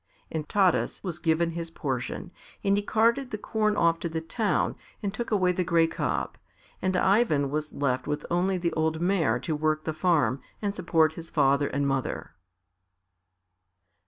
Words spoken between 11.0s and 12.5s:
his father and mother.